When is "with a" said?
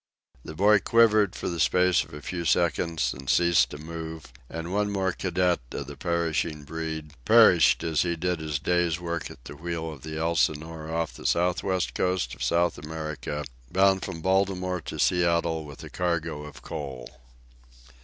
15.65-15.89